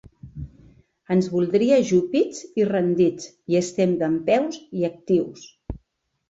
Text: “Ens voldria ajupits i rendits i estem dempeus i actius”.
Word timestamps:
“Ens 1.15 1.27
voldria 1.33 1.77
ajupits 1.81 2.39
i 2.61 2.65
rendits 2.71 3.29
i 3.53 3.59
estem 3.61 3.95
dempeus 4.01 4.59
i 4.81 4.89
actius”. 4.91 5.47